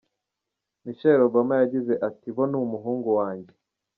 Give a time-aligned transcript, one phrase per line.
[0.83, 3.53] Michelle Obama yagize ati:«Bo ni umuhungu wanjye.